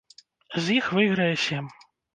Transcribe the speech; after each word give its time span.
З 0.63 0.77
іх 0.79 0.89
выйграе 0.97 1.31
сем. 1.47 1.65